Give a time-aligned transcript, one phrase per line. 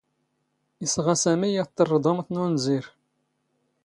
[0.85, 2.85] ⵉⵙⵖⴰ ⵙⴰⵎⵉ ⵢⴰⵜ ⵜⵕⵕⴹⵓⵎⵜ ⵏ ⵓⵏⵣⵉⵔ.